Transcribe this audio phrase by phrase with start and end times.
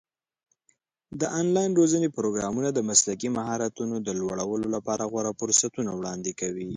[1.19, 6.69] د آنلاین روزنې پروګرامونه د مسلکي مهارتونو د لوړولو لپاره غوره فرصتونه وړاندې کوي.